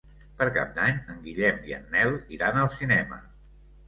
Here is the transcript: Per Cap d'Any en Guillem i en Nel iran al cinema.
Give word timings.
Per 0.37 0.45
Cap 0.53 0.69
d'Any 0.77 0.95
en 1.15 1.19
Guillem 1.25 1.59
i 1.71 1.75
en 1.77 1.83
Nel 1.97 2.15
iran 2.37 2.57
al 2.63 2.73
cinema. 2.79 3.21